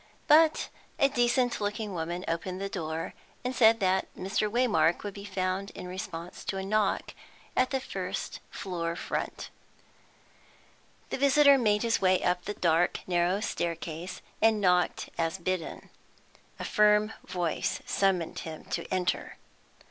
[0.27, 3.13] But a decent looking woman opened the door,
[3.43, 4.49] and said that Mr.
[4.51, 7.13] Waymark would be found in response to a knock
[7.55, 9.51] at the first floor front.
[11.11, 15.91] The visitor made his way up the dark, narrow stair case, and knocked as bidden.
[16.57, 19.37] A firm voice summoned him to enter.